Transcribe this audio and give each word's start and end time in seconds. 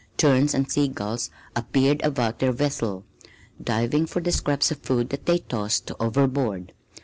Terns 0.17 0.55
and 0.55 0.67
sea 0.71 0.87
gulls 0.87 1.29
appeared 1.55 2.01
about 2.01 2.39
their 2.39 2.51
vessel, 2.51 3.05
diving 3.63 4.07
for 4.07 4.19
the 4.19 4.31
scraps 4.31 4.71
of 4.71 4.79
food 4.79 5.09
that 5.11 5.27
they 5.27 5.37
tossed 5.37 5.91
overboard. 5.99 6.73